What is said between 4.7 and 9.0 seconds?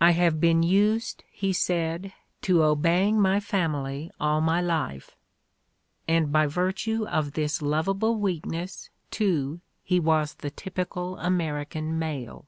Ordeal of Mark Twain life." And by virtue of this lovable weakness,